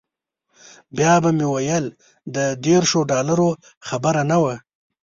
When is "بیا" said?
0.97-1.13